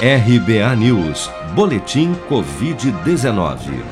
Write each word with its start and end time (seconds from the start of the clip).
RBA 0.00 0.76
News, 0.76 1.28
Boletim 1.56 2.14
Covid-19. 2.30 3.82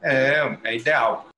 é, 0.00 0.58
é 0.64 0.76
ideal. 0.76 1.31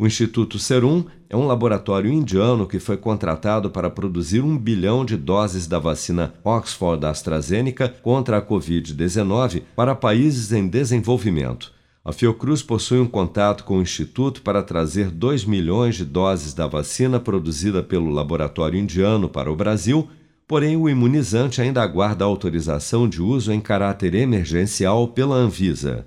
O 0.00 0.06
Instituto 0.06 0.58
Serum 0.58 1.04
é 1.28 1.36
um 1.36 1.46
laboratório 1.46 2.10
indiano 2.10 2.66
que 2.66 2.78
foi 2.78 2.96
contratado 2.96 3.68
para 3.68 3.90
produzir 3.90 4.40
um 4.40 4.56
bilhão 4.56 5.04
de 5.04 5.14
doses 5.14 5.66
da 5.66 5.78
vacina 5.78 6.32
Oxford 6.42 7.04
AstraZeneca 7.04 7.86
contra 7.86 8.38
a 8.38 8.42
Covid-19 8.42 9.62
para 9.76 9.94
países 9.94 10.52
em 10.52 10.66
desenvolvimento. 10.66 11.70
A 12.02 12.12
Fiocruz 12.12 12.62
possui 12.62 12.98
um 12.98 13.06
contato 13.06 13.62
com 13.62 13.76
o 13.76 13.82
Instituto 13.82 14.40
para 14.40 14.62
trazer 14.62 15.10
2 15.10 15.44
milhões 15.44 15.96
de 15.96 16.06
doses 16.06 16.54
da 16.54 16.66
vacina 16.66 17.20
produzida 17.20 17.82
pelo 17.82 18.08
laboratório 18.08 18.80
indiano 18.80 19.28
para 19.28 19.52
o 19.52 19.56
Brasil, 19.56 20.08
porém 20.48 20.78
o 20.78 20.88
imunizante 20.88 21.60
ainda 21.60 21.82
aguarda 21.82 22.24
autorização 22.24 23.06
de 23.06 23.20
uso 23.20 23.52
em 23.52 23.60
caráter 23.60 24.14
emergencial 24.14 25.08
pela 25.08 25.36
Anvisa. 25.36 26.06